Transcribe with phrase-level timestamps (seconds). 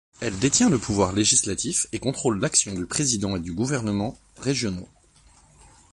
[0.19, 4.89] Elle détient le pouvoir législatif et contrôle l'action du président et du gouvernement régionaux.